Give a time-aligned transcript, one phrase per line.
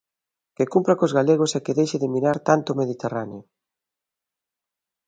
[0.55, 3.41] Que cumpra cos galegos e que deixe de mirar tanto o Mediterráneo.